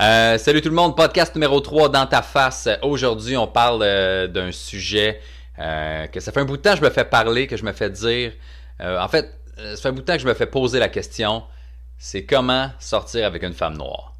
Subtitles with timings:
[0.00, 2.68] Euh, salut tout le monde, podcast numéro 3 dans ta face.
[2.82, 5.20] Aujourd'hui, on parle euh, d'un sujet
[5.58, 7.64] euh, que ça fait un bout de temps que je me fais parler, que je
[7.64, 8.32] me fais dire.
[8.80, 11.42] en fait, ça fait un bout de temps que je me fais poser la question
[12.00, 14.14] c'est comment sortir avec une femme noire?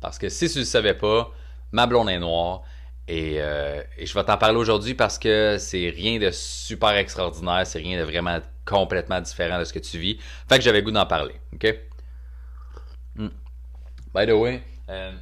[0.00, 1.30] Parce que si tu ne le savais pas,
[1.72, 2.62] ma blonde est noire.
[3.06, 7.80] Et, et je vais t'en parler aujourd'hui parce que c'est rien de super extraordinaire, c'est
[7.80, 10.18] rien de vraiment complètement différent de ce que tu vis.
[10.48, 11.34] Fait que j'avais goût d'en parler.
[11.52, 11.66] OK?
[14.14, 15.12] By the way, euh,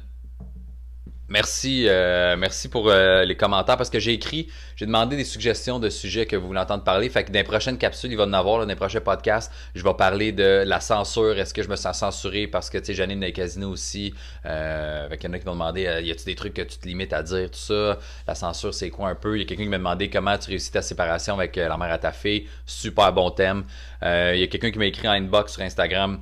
[1.27, 4.47] merci, euh, merci pour euh, les commentaires parce que j'ai écrit,
[4.77, 7.09] j'ai demandé des suggestions de sujets que vous voulez entendre parler.
[7.09, 9.83] Fait que dans les prochaines capsules, il va en avoir, dans les prochains podcasts, je
[9.83, 11.37] vais parler de la censure.
[11.37, 14.13] Est-ce que je me sens censuré parce que tu sais, Janine dans les casinos aussi?
[14.45, 16.87] Euh, il y en a qui m'ont demandé, y a-tu des trucs que tu te
[16.87, 17.99] limites à dire, tout ça?
[18.25, 19.35] La censure, c'est quoi un peu?
[19.35, 21.91] Il y a quelqu'un qui m'a demandé comment tu réussis ta séparation avec la mère
[21.91, 22.47] à ta fille.
[22.65, 23.65] Super bon thème.
[24.01, 26.21] Il y a quelqu'un qui m'a écrit en inbox sur Instagram.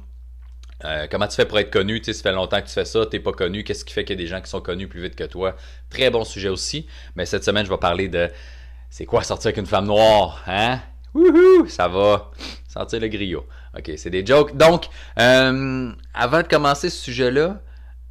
[0.83, 2.01] Euh, comment tu fais pour être connu?
[2.01, 3.63] Tu sais, ça fait longtemps que tu fais ça, tu n'es pas connu.
[3.63, 5.55] Qu'est-ce qui fait qu'il y a des gens qui sont connus plus vite que toi?
[5.89, 6.87] Très bon sujet aussi.
[7.15, 8.29] Mais cette semaine, je vais parler de
[8.89, 10.43] c'est quoi sortir avec une femme noire?
[10.47, 10.81] Hein?
[11.13, 11.67] Wouhou!
[11.67, 12.31] Ça va
[12.67, 13.47] sentir le griot.
[13.77, 14.55] Ok, c'est des jokes.
[14.57, 14.87] Donc,
[15.19, 17.61] euh, avant de commencer ce sujet-là,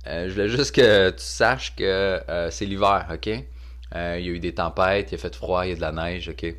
[0.06, 2.20] euh, je voulais juste que tu saches que
[2.50, 3.26] c'est l'hiver, ok?
[3.96, 5.92] il y a eu des tempêtes, il a fait froid, il y a de la
[5.92, 6.54] neige, ok?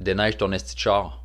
[0.00, 1.19] des neiges ton esti de char.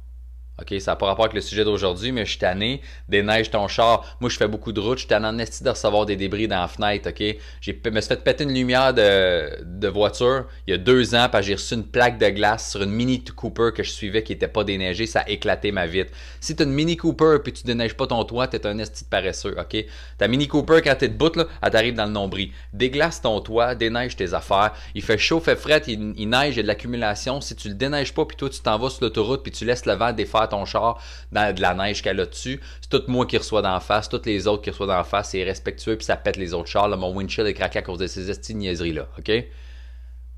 [0.61, 3.67] OK, ça n'a pas rapport avec le sujet d'aujourd'hui, mais je suis tanné, déneige ton
[3.67, 4.17] char.
[4.21, 6.61] Moi, je fais beaucoup de route, je suis tanné en de recevoir des débris dans
[6.61, 7.37] la fenêtre, OK?
[7.59, 11.43] J'ai me suis fait péter une lumière de, voiture il y a deux ans, parce
[11.43, 14.31] que j'ai reçu une plaque de glace sur une Mini Cooper que je suivais qui
[14.31, 16.11] n'était pas déneigée, ça a éclaté ma vitre.
[16.39, 19.03] Si tu une Mini Cooper et tu déneiges pas ton toit, tu es un esti
[19.03, 19.85] de paresseux, OK?
[20.17, 22.51] Ta Mini Cooper, quand tu es debout, là, elle t'arrive dans le nombril.
[22.71, 24.73] Déglace ton toit, déneige tes affaires.
[24.95, 27.41] Il fait chaud, fait fret, il, neige, il y a de l'accumulation.
[27.41, 29.85] Si tu le déneiges pas, puis toi, tu t'en vas sur l'autoroute, puis tu laisses
[29.85, 31.01] le vent défaire ton char
[31.31, 32.61] dans de la neige qu'elle a dessus.
[32.81, 35.43] C'est tout moi qui reçois d'en face, toutes les autres qui reçoivent d'en face, c'est
[35.43, 36.89] respectueux puis ça pète les autres chars.
[36.97, 39.31] mon windshield est craqué à cause de ces esti niaiseries-là, OK?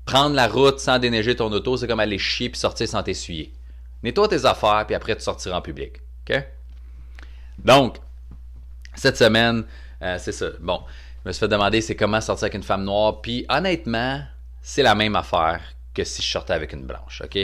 [0.04, 3.52] Prendre la route sans déneiger ton auto, c'est comme aller chier puis sortir sans t'essuyer.
[4.02, 5.96] Nettoie tes affaires puis après tu sortiras en public,
[6.28, 6.42] OK?
[7.58, 7.96] Donc,
[8.94, 9.64] cette semaine,
[10.02, 10.46] euh, c'est ça.
[10.60, 10.82] Bon,
[11.24, 13.20] je me suis fait demander c'est comment sortir avec une femme noire.
[13.20, 14.22] Puis honnêtement,
[14.62, 15.60] c'est la même affaire
[15.94, 17.38] que si je sortais avec une blanche, OK?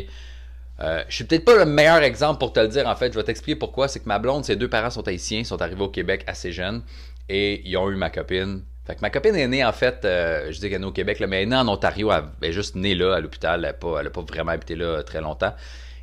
[0.81, 3.13] Euh, je suis peut-être pas le meilleur exemple pour te le dire, en fait.
[3.13, 3.89] Je vais t'expliquer pourquoi.
[3.89, 6.83] C'est que ma blonde, ses deux parents sont haïtiens, sont arrivés au Québec assez jeunes
[7.29, 8.63] et ils ont eu ma copine.
[8.87, 11.19] Fait ma copine est née, en fait, euh, je dis qu'elle est née au Québec,
[11.27, 12.11] mais elle est née en Ontario.
[12.13, 13.65] Elle est juste née là, à l'hôpital.
[13.65, 15.55] Elle n'a pas, vraiment habité là très longtemps.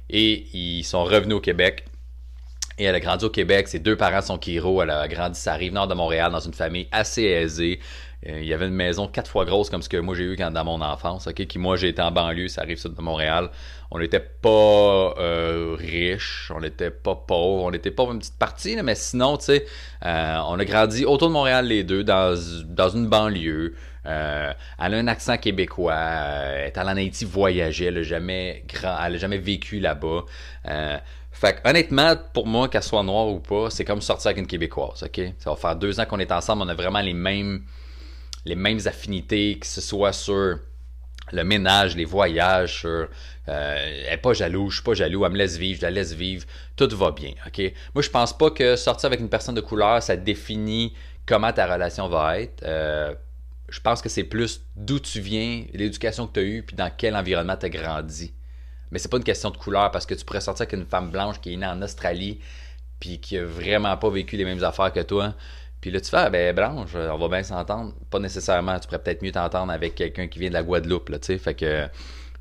[0.09, 1.86] Et ils sont revenus au Québec.
[2.78, 3.68] Et elle a grandi au Québec.
[3.68, 4.82] Ses deux parents sont Kiro.
[4.82, 7.80] Elle a grandi sa rive nord de Montréal dans une famille assez aisée.
[8.28, 10.36] Euh, il y avait une maison quatre fois grosse comme ce que moi j'ai eu
[10.36, 13.02] quand dans mon enfance, ok, qui moi j'ai été en banlieue, ça arrive sud de
[13.02, 13.50] Montréal.
[13.90, 18.82] On n'était pas euh, riches, on n'était pas pauvres, on n'était pas une petite partie,
[18.82, 19.66] mais sinon, tu sais,
[20.06, 23.76] euh, on a grandi autour de Montréal les deux, dans, dans une banlieue.
[24.06, 28.98] elle a un accent québécois, elle est allée en Haïti voyager, elle n'a jamais, grand,
[29.18, 30.26] jamais vécu là-bas.
[31.32, 35.02] Fait honnêtement, pour moi, qu'elle soit noire ou pas, c'est comme sortir avec une Québécoise,
[35.03, 35.22] ok?
[35.40, 37.64] Ça va faire deux ans qu'on est ensemble, on a vraiment les mêmes
[38.46, 40.59] les mêmes affinités, que ce soit sur
[41.31, 43.07] le ménage, les voyages, sur euh,
[43.47, 46.13] elle n'est pas jaloux, je suis pas jaloux, elle me laisse vivre, je la laisse
[46.13, 47.34] vivre, tout va bien.
[47.47, 47.74] ok?
[47.94, 50.94] Moi, je pense pas que sortir avec une personne de couleur, ça définit
[51.25, 52.63] comment ta relation va être.
[52.63, 53.13] Euh,
[53.69, 56.91] je pense que c'est plus d'où tu viens, l'éducation que tu as eue, puis dans
[56.96, 58.34] quel environnement tu as grandi.
[58.91, 61.09] Mais c'est pas une question de couleur, parce que tu pourrais sortir avec une femme
[61.09, 62.40] blanche qui est née en Australie,
[63.00, 65.34] puis qui a vraiment pas vécu les mêmes affaires que toi.
[65.81, 67.94] Puis là, tu fais, ah, ben, Blanche, on va bien s'entendre.
[68.09, 71.19] Pas nécessairement, tu pourrais peut-être mieux t'entendre avec quelqu'un qui vient de la Guadeloupe, là,
[71.19, 71.38] tu sais.
[71.40, 71.88] Fait que,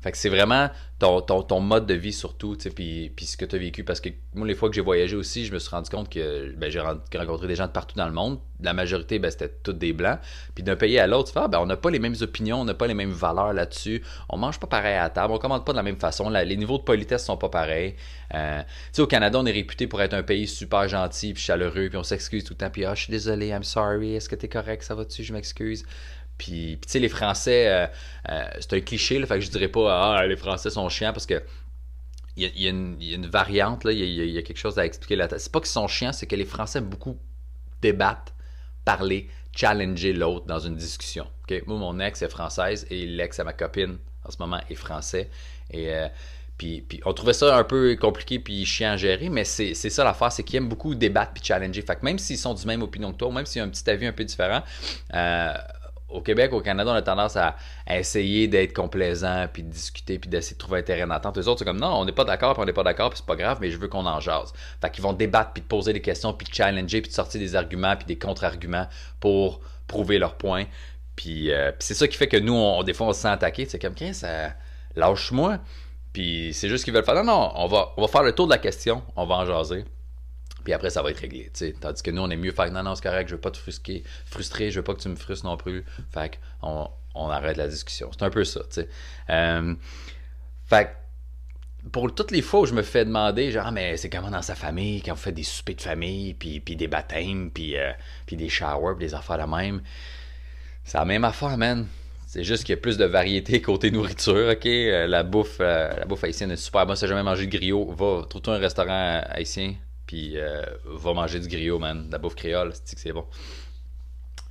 [0.01, 0.69] fait que c'est vraiment
[0.99, 3.83] ton, ton, mode de vie surtout, tu sais, puis, ce que tu as vécu.
[3.83, 6.53] Parce que moi, les fois que j'ai voyagé aussi, je me suis rendu compte que
[6.57, 8.39] ben, j'ai rencontré des gens de partout dans le monde.
[8.61, 10.19] La majorité, ben, c'était tous des blancs.
[10.53, 12.61] Puis d'un pays à l'autre, tu fais, ah, ben, on n'a pas les mêmes opinions,
[12.61, 14.03] on n'a pas les mêmes valeurs là-dessus.
[14.29, 16.29] On mange pas pareil à table, on commande pas de la même façon.
[16.29, 17.95] les niveaux de politesse sont pas pareils.
[18.33, 21.43] Euh, tu sais, au Canada, on est réputé pour être un pays super gentil puis
[21.43, 22.69] chaleureux, puis on s'excuse tout le temps.
[22.69, 25.83] Puis, ah, je suis désolé, I'm sorry, est-ce que t'es correct, ça va-tu, je m'excuse.
[26.41, 27.85] Puis, tu sais, les Français, euh,
[28.29, 31.13] euh, c'est un cliché, là, fait que je dirais pas, ah, les Français sont chiants
[31.13, 31.39] parce que
[32.35, 35.27] il y, a, une, variante, il y, a, quelque chose à expliquer là.
[35.37, 37.19] C'est pas qu'ils sont chiants, c'est que les Français aiment beaucoup
[37.83, 38.33] débattre,
[38.85, 41.27] parler, challenger l'autre dans une discussion.
[41.67, 45.29] Moi, mon ex est française et l'ex à ma copine en ce moment est français.
[45.69, 46.07] Et euh,
[46.57, 50.31] puis, on trouvait ça un peu compliqué puis chiant à gérer, mais c'est ça l'affaire,
[50.31, 51.83] c'est qu'ils aiment beaucoup débattre puis challenger.
[51.83, 53.87] Fait que même s'ils sont du même opinion que toi, même s'ils ont un petit
[53.87, 54.63] avis un peu différent,
[56.11, 57.55] au Québec, au Canada, on a tendance à,
[57.89, 61.37] essayer d'être complaisant, puis de discuter, puis d'essayer de trouver un terrain d'entente.
[61.37, 63.17] Les autres, c'est comme non, on n'est pas d'accord, puis on n'est pas d'accord, puis
[63.17, 64.53] c'est pas grave, mais je veux qu'on en jase.
[64.81, 67.39] Fait qu'ils vont débattre, puis te poser des questions, puis te challenger, puis te sortir
[67.39, 68.87] des arguments, puis des contre-arguments
[69.19, 70.65] pour prouver leur point.
[71.15, 73.27] Puis, euh, puis c'est ça qui fait que nous, on, des fois, on se sent
[73.27, 73.65] attaqué.
[73.65, 74.53] C'est comme, ça
[74.95, 75.59] lâche-moi.
[76.13, 78.45] Puis c'est juste qu'ils veulent faire, non, non, on va, on va faire le tour
[78.45, 79.85] de la question, on va en jaser.
[80.63, 81.51] Puis après, ça va être réglé.
[81.79, 83.57] Tandis que nous, on est mieux faire non, non, c'est correct, je veux pas te
[83.57, 85.83] frustrer, frustrer, je veux pas que tu me frustres non plus.
[86.11, 88.09] Fait qu'on on arrête la discussion.
[88.11, 88.61] C'est un peu ça.
[88.69, 88.87] sais.
[89.29, 89.75] Euh,
[90.65, 90.95] fait
[91.91, 94.43] pour toutes les fois où je me fais demander, genre, ah, mais c'est comment dans
[94.43, 97.91] sa famille, quand vous faites des soupers de famille, puis, puis des baptêmes, puis, euh,
[98.27, 99.81] puis des showers, puis des affaires la même,
[100.83, 101.87] c'est la même affaire, man.
[102.27, 104.65] C'est juste qu'il y a plus de variété côté nourriture, ok?
[104.65, 106.95] Euh, la bouffe, la bouffe haïtienne est super bonne.
[106.95, 109.73] Si jamais mangé de griot, va, trouve-toi un restaurant haïtien,
[110.11, 112.07] puis euh, va manger du griot, man.
[112.07, 113.25] De la bouffe créole, c'est que c'est bon?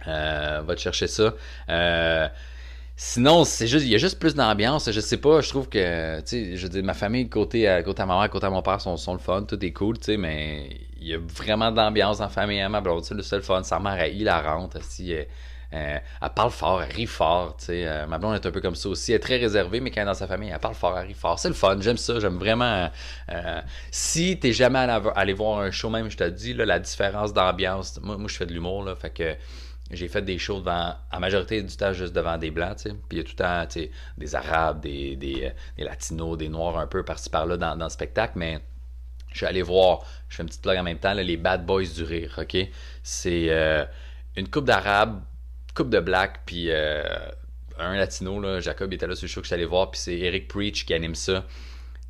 [0.09, 1.35] Euh, va te chercher ça.
[1.69, 2.27] Euh,
[2.97, 4.91] sinon, c'est juste, il y a juste plus d'ambiance.
[4.91, 8.07] Je sais pas, je trouve que, tu sais, je veux ma famille, côté, côté à
[8.07, 10.71] ma mère, côté à mon père, sont, le fun, tout est cool, tu sais, mais
[10.99, 13.62] il y a vraiment d'ambiance la famille à ma blonde, c'est le seul fun.
[13.62, 15.15] Sa mère, la rentre, si,
[15.72, 16.02] elle
[16.34, 17.56] parle fort, elle rit fort.
[17.69, 19.12] Euh, ma blonde est un peu comme ça aussi.
[19.12, 21.06] Elle est très réservée, mais quand elle est dans sa famille, elle parle fort, elle
[21.06, 21.38] rit fort.
[21.38, 22.90] C'est le fun, j'aime ça, j'aime vraiment.
[23.31, 28.00] Euh, si t'es jamais allé, voir un show, même, je te dis, la différence d'ambiance.
[28.02, 29.37] Moi, je fais de l'humour, là, fait que
[29.93, 33.16] j'ai fait des shows devant, à majorité du temps, juste devant des blancs, Puis il
[33.19, 37.31] y a tout le temps, sais, des arabes, des, latinos, des noirs un peu par-ci
[37.31, 38.61] par-là dans, dans le spectacle, mais
[39.32, 41.87] je suis allé voir, je fais une petite blague en même temps, les Bad Boys
[41.94, 42.56] du Rire, OK?
[43.02, 43.87] C'est
[44.37, 45.20] une coupe d'arabes
[45.75, 47.02] coupe de black, puis euh,
[47.78, 50.00] un latino, là, Jacob était là sur le show que je suis allé voir, puis
[50.00, 51.44] c'est Eric Preach qui anime ça.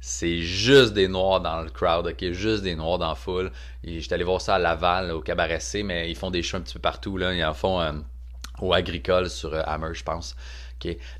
[0.01, 2.33] C'est juste des noirs dans le crowd, ok?
[2.33, 3.53] Juste des noirs dans la foule.
[3.85, 6.63] J'étais allé voir ça à Laval, au Cabaret C, mais ils font des shows un
[6.63, 7.35] petit peu partout, là.
[7.35, 7.93] Ils en font euh,
[8.61, 10.35] au Agricole sur euh, Hammer, je pense.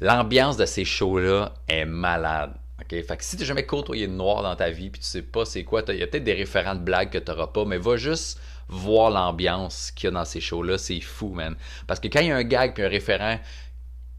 [0.01, 2.55] L'ambiance de ces shows-là est malade.
[2.81, 2.89] ok?
[2.89, 5.45] Fait que si tu jamais côtoyé de noir dans ta vie, puis tu sais pas
[5.45, 7.77] c'est quoi, il y a peut-être des référents de blagues que tu n'auras pas, mais
[7.77, 8.41] va juste
[8.71, 11.57] voir l'ambiance qu'il y a dans ces shows-là, c'est fou, man.
[11.87, 13.39] Parce que quand il y a un gag puis un référent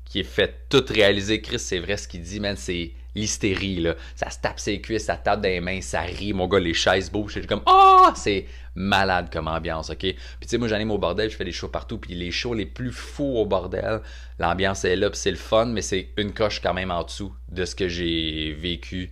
[0.05, 3.95] qui est fait tout réaliser, Chris, c'est vrai ce qu'il dit, man, c'est l'hystérie, là.
[4.15, 7.09] Ça se tape ses cuisses, ça tape des mains, ça rit, mon gars, les chaises
[7.09, 8.45] bougent, c'est comme, oh, c'est
[8.75, 9.99] malade comme ambiance, ok?
[9.99, 12.53] Puis tu sais, moi, j'anime au bordel, je fais des shows partout, puis les shows
[12.53, 14.01] les plus fous au bordel,
[14.39, 17.33] l'ambiance est là, puis c'est le fun, mais c'est une coche quand même en dessous
[17.49, 19.11] de ce que j'ai vécu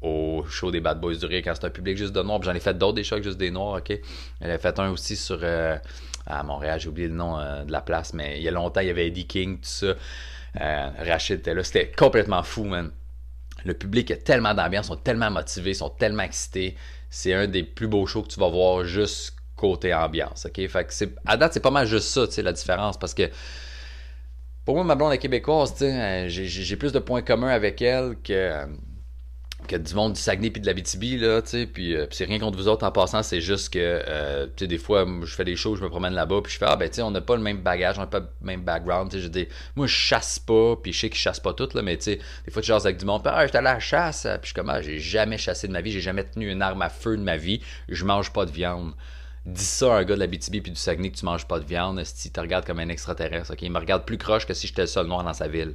[0.00, 2.42] au show des Bad Boys du Rire quand c'était un public juste de noirs.
[2.42, 3.98] J'en ai fait d'autres des shows juste des noirs, ok?
[4.40, 5.76] J'en ai fait un aussi sur euh,
[6.26, 8.80] à Montréal, j'ai oublié le nom euh, de la place, mais il y a longtemps,
[8.80, 9.94] il y avait Eddie King, tout ça.
[10.60, 11.62] Euh, Rachid était là.
[11.62, 12.90] C'était complètement fou, man.
[13.64, 16.76] Le public a tellement d'ambiance, sont tellement motivés, sont tellement excités.
[17.10, 20.68] C'est un des plus beaux shows que tu vas voir juste côté ambiance, ok?
[20.68, 23.28] Fait que à date, c'est pas mal juste ça, tu sais, la différence, parce que
[24.64, 25.74] pour moi, ma blonde est québécoise,
[26.28, 28.66] j'ai plus de points communs avec elle que
[29.66, 32.24] que du monde du Saguenay puis de la BTB là, tu sais, puis, euh, c'est
[32.24, 35.34] rien contre vous autres en passant, c'est juste que, euh, tu sais, des fois, je
[35.34, 37.10] fais des choses, je me promène là-bas, puis je fais, ah ben, tu sais, on
[37.10, 39.44] n'a pas le même bagage, on n'a pas le même background, tu sais, je
[39.74, 42.20] moi, je chasse pas, puis je sais qu'ils chassent pas toutes, là, mais tu sais,
[42.44, 44.46] des fois, tu jases avec du monde, puis ah, j'étais à la chasse, puis je
[44.46, 46.88] suis comme, ah, j'ai jamais chassé de ma vie, j'ai jamais tenu une arme à
[46.88, 48.92] feu de ma vie, je mange pas de viande.
[49.44, 51.58] Dis ça à un gars de la BTB puis du Saguenay que tu manges pas
[51.58, 54.54] de viande, si te regarde comme un extraterrestre, ok, il me regarde plus croche que
[54.54, 55.74] si j'étais le seul noir dans sa ville.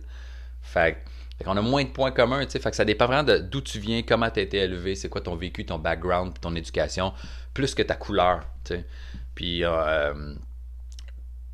[0.61, 0.97] Fait
[1.43, 2.59] fait qu'on a moins de points communs, tu sais.
[2.59, 5.21] Fait que ça dépend vraiment d'où tu viens, comment tu as été élevé, c'est quoi
[5.21, 7.13] ton vécu, ton background, ton éducation,
[7.53, 8.85] plus que ta couleur, tu sais.
[9.35, 10.35] Puis, euh,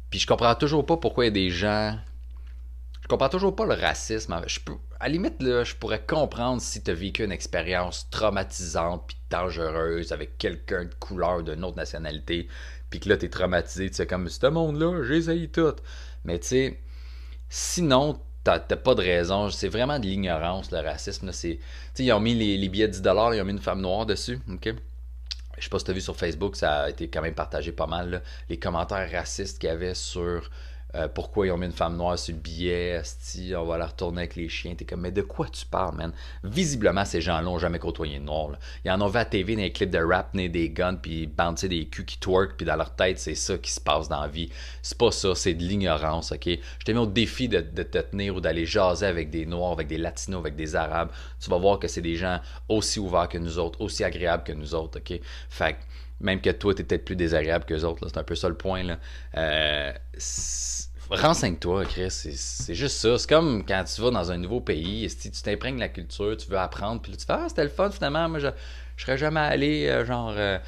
[0.10, 1.98] puis je comprends toujours pas pourquoi il y a des gens.
[3.02, 4.40] Je comprends toujours pas le racisme.
[4.46, 8.08] Je peux, à la limite, là, je pourrais comprendre si tu as vécu une expérience
[8.12, 12.48] traumatisante puis dangereuse avec quelqu'un de couleur d'une autre nationalité,
[12.92, 15.76] puis que là, tu es traumatisé, tu sais, comme ce monde-là, j'ai tout.
[16.26, 16.80] Mais tu sais,
[17.50, 18.20] sinon,
[18.58, 19.50] t'as pas de raison.
[19.50, 21.32] C'est vraiment de l'ignorance, le racisme.
[21.32, 21.60] C'est,
[22.00, 24.40] ils ont mis les, billets de 10$, ils ont mis une femme noire dessus.
[24.52, 24.74] ok?
[25.58, 27.74] Je sais pas si tu as vu sur Facebook, ça a été quand même partagé
[27.74, 28.24] pas mal.
[28.50, 30.50] Les commentaires racistes qu'il y avait sur
[30.96, 33.02] euh, pourquoi ils ont mis une femme noire sur le billet,
[33.56, 34.74] on va la retourner avec les chiens.
[34.74, 36.12] T'es comme, mais de quoi tu parles, man?
[36.44, 38.58] Visiblement, ces gens-là n'ont jamais côtoyé de noir.
[38.84, 41.60] Ils en ont vu à TV dans les clips de rap, des guns, puis bandent
[41.60, 44.28] des culs qui twerk, puis dans leur tête, c'est ça qui se passe dans la
[44.28, 44.50] vie.
[44.82, 46.48] C'est pas ça, c'est de l'ignorance, ok?
[46.48, 49.88] Je t'ai mis au défi de, te tenir ou d'aller jaser avec des noirs, avec
[49.88, 51.12] des latinos, avec des arabes.
[51.40, 54.54] Tu vas voir que c'est des gens aussi ouverts que nous autres, aussi agréables que
[54.54, 55.20] nous autres, ok?
[55.50, 55.76] Fait
[56.22, 58.56] même que toi, t'es peut-être plus désagréable que les autres, c'est un peu ça le
[58.56, 58.98] point, là.
[59.38, 59.94] Euh,
[61.10, 62.12] Renseigne-toi, Chris.
[62.12, 63.18] C'est juste ça.
[63.18, 66.48] C'est comme quand tu vas dans un nouveau pays, si tu t'imprègnes la culture, tu
[66.50, 68.30] veux apprendre, puis tu fais Ah, c'était le fun finalement.
[68.30, 68.48] Moi, je,
[68.96, 70.60] je serais jamais allé, euh, genre, euh,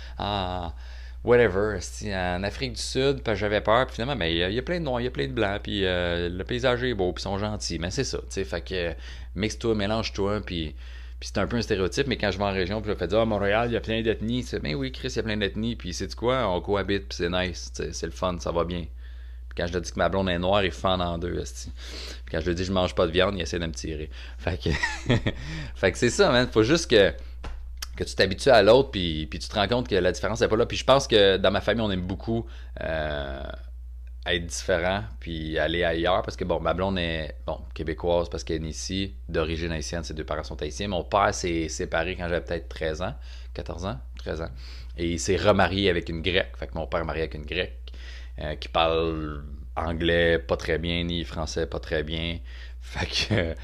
[1.24, 4.86] whatever, en Afrique du Sud, j'avais peur, puis finalement, mais il y, a plein de
[4.86, 7.38] noirs, il y a plein de blancs, puis le paysage est beau, puis ils sont
[7.38, 8.96] gentils, mais c'est ça, tu sais, fait que
[9.36, 10.74] mixe-toi, mélange-toi, puis,
[11.22, 13.08] puis c'est un peu un stéréotype, mais quand je vais en région, puis je fais
[13.08, 15.38] dire, ah, Montréal, il y a plein d'ethnies, mais oui, Chris, il y a plein
[15.38, 18.80] d'ethnies, puis c'est quoi, on cohabite, puis c'est nice, c'est le fun, ça va bien.
[18.80, 22.32] Puis quand je te dis que ma blonde est noire, il fend en deux, Puis
[22.32, 24.10] quand je lui dis que je mange pas de viande, il essaie de me tirer.
[24.40, 24.72] Fait que,
[25.76, 27.14] fait que c'est ça, man, faut juste que
[27.96, 30.48] que tu t'habitues à l'autre, puis, puis tu te rends compte que la différence n'est
[30.48, 30.66] pas là.
[30.66, 32.48] Puis je pense que dans ma famille, on aime beaucoup
[32.82, 33.44] euh,
[34.26, 38.64] être différent, puis aller ailleurs, parce que bon, ma blonde est bon, québécoise parce qu'elle
[38.66, 40.88] est ici, d'origine haïtienne, ses deux parents sont haïtiens.
[40.88, 43.16] Mon père s'est séparé quand j'avais peut-être 13 ans,
[43.54, 44.52] 14 ans, 13 ans.
[44.98, 46.56] Et il s'est remarié avec une grecque.
[46.58, 47.94] Fait que mon père est marié avec une grecque
[48.40, 49.44] euh, qui parle
[49.76, 52.40] anglais pas très bien, ni français pas très bien.
[52.82, 53.56] Fait que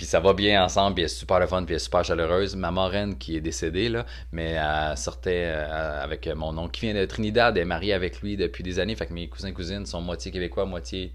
[0.00, 2.02] puis ça va bien ensemble, puis elle est super le fun, puis elle est super
[2.02, 2.56] chaleureuse.
[2.56, 6.98] Ma marraine qui est décédée, là, mais elle sortait euh, avec mon oncle qui vient
[6.98, 8.96] de Trinidad, elle est mariée avec lui depuis des années.
[8.96, 11.14] Fait que mes cousins cousines sont moitié québécois, moitié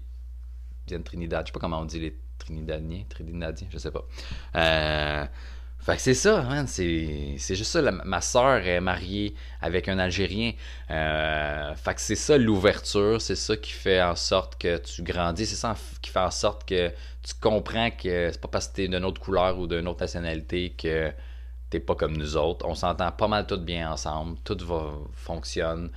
[0.86, 1.44] viennent de Trinidad.
[1.44, 4.06] Je sais pas comment on dit les Trinidadiens, Trinidadiens, je sais pas.
[4.54, 5.26] Euh,
[5.86, 7.80] fait que c'est ça, c'est, juste ça.
[7.80, 10.50] ma soeur est mariée avec un Algérien.
[10.90, 15.46] Euh, fait que c'est ça l'ouverture, c'est ça qui fait en sorte que tu grandis,
[15.46, 18.88] c'est ça qui fait en sorte que tu comprends que c'est pas parce que t'es
[18.88, 21.12] d'une autre couleur ou d'une autre nationalité que
[21.70, 22.66] t'es pas comme nous autres.
[22.66, 25.92] On s'entend pas mal tout bien ensemble, tout va fonctionne,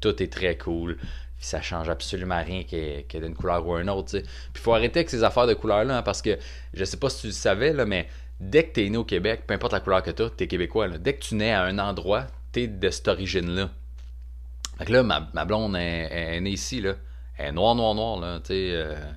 [0.00, 0.96] tout est très cool.
[0.96, 4.10] Puis ça change absolument rien qu'il y ait d'une couleur ou une autre.
[4.10, 4.22] Puis
[4.56, 6.36] il faut arrêter avec ces affaires de couleurs-là, hein, parce que
[6.74, 8.08] je sais pas si tu le savais, là, mais
[8.40, 10.44] dès que tu es né au Québec, peu importe la couleur que tu as, tu
[10.44, 10.88] es québécois.
[10.88, 13.70] Dès que tu nais à un endroit, tu es de cette origine-là.
[14.78, 16.94] Fait que là, ma, blonde est, née ici, là.
[17.36, 18.40] Elle est noire, noire, noire, là.
[18.50, 19.12] Euh,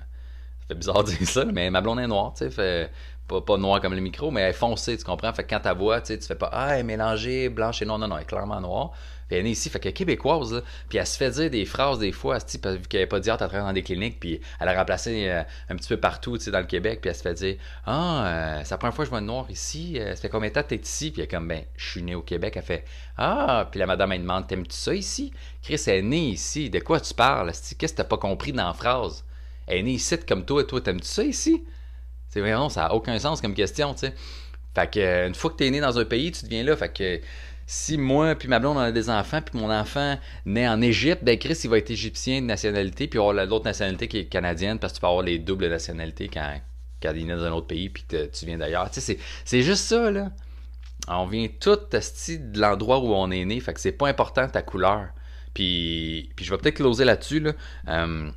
[0.72, 2.90] fait bizarre de dire ça, mais ma blonde est noire, tu sais.
[3.28, 5.32] Pas, pas noire comme le micro, mais elle est foncée, tu comprends?
[5.32, 7.80] Fait que quand ta voix, tu sais, tu fais pas, ah, elle est mélangée, blanche
[7.80, 7.98] et noire.
[7.98, 8.92] Non, non, elle est clairement noire
[9.34, 11.98] elle est née ici, fait qu'elle est québécoise, puis elle se fait dire des phrases
[11.98, 14.74] des fois, vu qu'elle n'avait pas dit à travailler dans des cliniques, puis elle a
[14.74, 17.34] remplacé euh, un petit peu partout, tu sais, dans le Québec, puis elle se fait
[17.34, 20.22] dire Ah, euh, c'est la première fois que je vois une noire ici, euh, ça
[20.22, 21.10] fait combien de temps que t'es ici?
[21.10, 22.84] Puis elle comme Ben, je suis né au Québec, elle fait
[23.16, 25.32] Ah, puis la madame, elle demande T'aimes-tu ça ici?
[25.62, 27.52] Chris, elle est née ici, de quoi tu parles?
[27.78, 29.24] Qu'est-ce que t'as pas compris dans la phrase?
[29.66, 31.64] Elle est née ici comme toi, et toi, t'aimes-tu ça ici?
[32.28, 34.14] C'est vraiment, ça n'a aucun sens comme question, tu sais.
[34.74, 37.20] Fait que, une fois que t'es né dans un pays, tu deviens là, fait que
[37.66, 41.22] si moi puis ma blonde on a des enfants puis mon enfant naît en Égypte,
[41.24, 44.78] ben Chris il va être égyptien de nationalité puis avoir l'autre nationalité qui est canadienne
[44.78, 46.60] parce que tu peux avoir les doubles nationalités quand,
[47.02, 48.90] quand il naît dans un autre pays puis tu viens d'ailleurs.
[48.90, 50.32] Tu sais, c'est juste ça là.
[51.08, 54.62] On vient tout de l'endroit où on est né, fait que c'est pas important ta
[54.62, 55.08] couleur.
[55.54, 57.52] Puis, puis je vais peut-être closer là-dessus là.
[57.88, 58.30] Euh,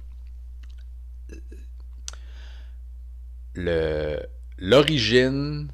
[3.55, 5.69] l'origine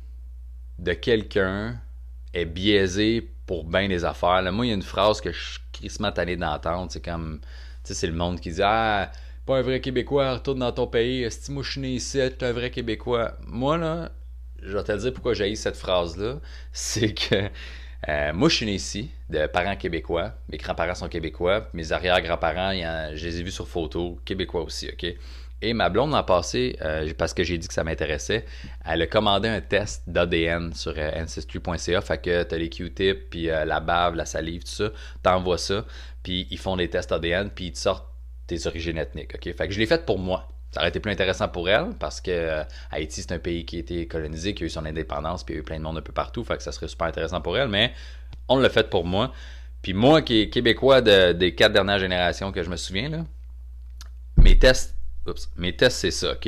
[0.80, 1.80] de quelqu'un
[2.34, 4.42] est biaisée pour bien des affaires.
[4.52, 6.92] Moi, il y a une phrase que je suis crissement tanné d'entendre.
[6.92, 7.42] C'est comme,
[7.84, 9.12] c'est le monde qui dit Ah,
[9.46, 11.30] pas un vrai Québécois, retourne dans ton pays.
[11.32, 13.38] Si moi je suis né ici, tu un vrai Québécois.
[13.46, 14.12] Moi, là,
[14.62, 16.40] je vais te dire pourquoi j'ai cette phrase-là.
[16.72, 17.50] C'est que
[18.10, 20.34] euh, moi, je suis né ici, de parents québécois.
[20.50, 21.68] Mes grands-parents sont québécois.
[21.74, 22.74] Mes arrière-grands-parents,
[23.14, 25.06] je les ai vus sur photo, québécois aussi, OK?
[25.62, 28.46] Et ma blonde a passé, euh, parce que j'ai dit que ça m'intéressait,
[28.84, 32.02] elle a commandé un test d'ADN sur euh, ancestry.ca.
[32.02, 34.92] Fait que t'as les Q-tips, puis euh, la bave, la salive, tout ça.
[35.22, 35.86] T'envoies ça,
[36.24, 38.08] puis ils font des tests ADN, puis ils te sortent
[38.48, 39.34] tes origines ethniques.
[39.56, 40.48] Fait que je l'ai fait pour moi.
[40.72, 43.80] Ça aurait été plus intéressant pour elle, parce que Haïti, c'est un pays qui a
[43.80, 45.98] été colonisé, qui a eu son indépendance, puis il y a eu plein de monde
[45.98, 46.44] un peu partout.
[46.44, 47.94] Fait que ça serait super intéressant pour elle, mais
[48.48, 49.32] on l'a fait pour moi.
[49.82, 53.26] Puis moi, qui est québécois des quatre dernières générations que je me souviens, là,
[54.38, 54.96] mes tests
[55.28, 56.48] Oups, mes tests, c'est ça, OK?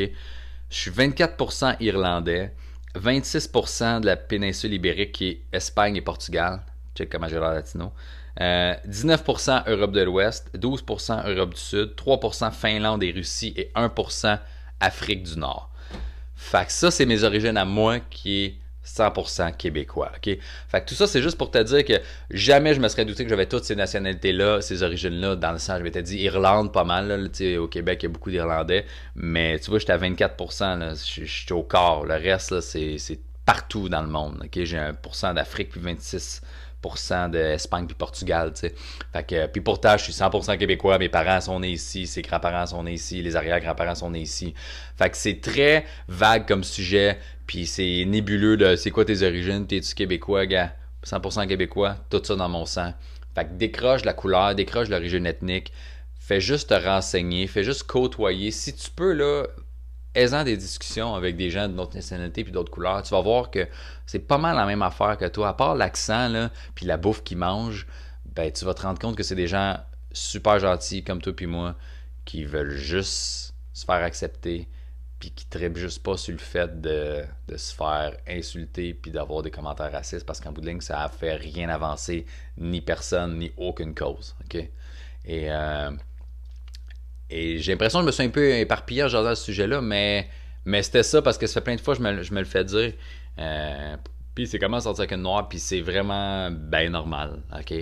[0.70, 2.53] Je suis 24% irlandais,
[2.96, 6.62] 26% de la péninsule ibérique qui est Espagne et Portugal.
[6.96, 7.92] Check comment j'ai l'air latino.
[8.39, 14.39] 19% euh, Europe de l'Ouest, 12% Europe du Sud, 3% Finlande et Russie et 1%
[14.80, 15.70] Afrique du Nord.
[16.36, 20.12] Fait que ça, c'est mes origines à moi qui est 100% québécois.
[20.16, 20.38] OK?
[20.68, 21.94] Fait que tout ça, c'est juste pour te dire que
[22.30, 25.80] jamais je me serais douté que j'avais toutes ces nationalités-là, ces origines-là, dans le sens,
[25.80, 27.30] je m'étais dit Irlande pas mal.
[27.60, 28.86] Au Québec, il y a beaucoup d'Irlandais.
[29.16, 30.96] Mais tu vois, j'étais à 24%.
[31.18, 32.06] Je suis au corps.
[32.06, 34.44] Le reste, c'est partout dans le monde.
[34.54, 36.42] J'ai 1% d'Afrique, puis 26
[37.30, 38.75] d'Espagne puis Portugal, tu sais.
[39.13, 42.68] Fait que, puis pourtant, je suis 100% québécois, mes parents sont nés ici, ses grands-parents
[42.68, 44.54] sont nés ici, les arrière-grands-parents sont nés ici.
[44.98, 49.66] Fait que c'est très vague comme sujet, puis c'est nébuleux de c'est quoi tes origines,
[49.68, 50.74] t'es-tu québécois, gars?
[51.06, 52.94] 100% québécois, tout ça dans mon sang.
[53.36, 55.72] Fait que décroche la couleur, décroche l'origine ethnique,
[56.20, 58.52] fais juste te renseigner, fais juste côtoyer.
[58.52, 59.48] Si tu peux, là,
[60.15, 63.51] aisant des discussions avec des gens de notre nationalité puis d'autres couleurs, tu vas voir
[63.51, 63.67] que
[64.05, 65.50] c'est pas mal la même affaire que toi.
[65.50, 67.88] À part l'accent, là, puis la bouffe qu'ils mangent,
[68.25, 69.77] ben tu vas te rendre compte que c'est des gens
[70.12, 71.75] super gentils comme toi puis moi
[72.25, 74.67] qui veulent juste se faire accepter
[75.20, 77.24] puis qui trippent juste pas sur le fait de,
[77.55, 81.08] se faire insulter puis d'avoir des commentaires racistes parce qu'en bout de ligne, ça a
[81.08, 82.25] fait rien avancer,
[82.58, 84.36] ni personne, ni aucune cause.
[85.24, 85.91] Et, euh,
[87.60, 90.30] j'ai l'impression que je me suis un peu éparpillé en ce sujet-là, mais,
[90.66, 92.46] mais c'était ça parce que ça fait plein de fois je me, je me le
[92.46, 92.94] fais dire.
[93.40, 93.98] Euh,
[94.36, 97.44] puis c'est comment sortir avec une noire, puis c'est vraiment bien normal.
[97.58, 97.74] OK?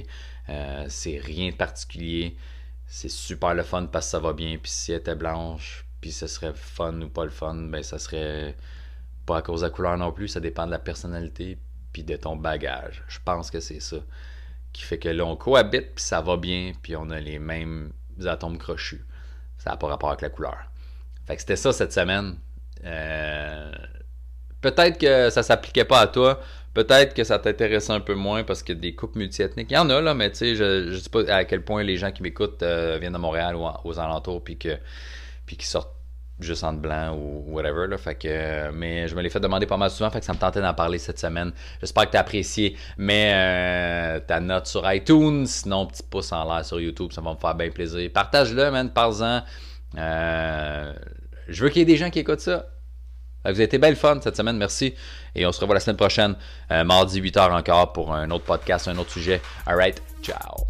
[0.50, 2.36] Euh, c'est rien de particulier.
[2.88, 4.58] C'est super le fun parce que ça va bien.
[4.62, 8.00] Puis si elle était blanche, puis ce serait fun ou pas le fun, ben ça
[8.00, 8.56] serait
[9.26, 10.28] pas à cause de la couleur non plus.
[10.28, 11.58] Ça dépend de la personnalité
[11.94, 13.04] puis de ton bagage.
[13.08, 13.98] Je pense que c'est ça
[14.74, 17.92] qui fait que là, on cohabite, puis ça va bien, puis on a les mêmes
[18.26, 19.04] atomes crochus.
[19.64, 20.58] Ça n'a pas rapport avec la couleur.
[21.28, 22.36] Fait que c'était ça cette semaine.
[22.84, 23.72] Euh,
[24.60, 26.40] peut-être que ça s'appliquait pas à toi.
[26.74, 29.90] Peut-être que ça t'intéressait un peu moins parce que des couples multiethniques, il y en
[29.90, 32.24] a là, mais tu sais, je ne sais pas à quel point les gens qui
[32.24, 34.58] m'écoutent euh, viennent de Montréal ou aux alentours puis
[35.46, 35.94] puis qui sortent
[36.40, 37.88] juste en blanc ou whatever.
[37.88, 38.18] Là, fait
[38.74, 40.74] mais je me l'ai fait demander pas mal souvent, fait que ça me tentait d'en
[40.74, 41.52] parler cette semaine.
[41.80, 42.76] J'espère que tu as apprécié.
[42.98, 47.34] Mais euh, ta note sur iTunes, sinon petit pouce en l'air sur YouTube, ça va
[47.34, 48.10] me faire bien plaisir.
[48.14, 49.44] Partage-le, man, parle-en.
[49.98, 50.94] Euh,
[51.48, 52.68] je veux qu'il y ait des gens qui écoutent ça.
[53.44, 54.94] Vous avez été belle fun cette semaine, merci.
[55.34, 56.36] Et on se revoit la semaine prochaine,
[56.72, 59.42] euh, mardi 8h encore pour un autre podcast, un autre sujet.
[59.66, 60.68] Alright, ciao.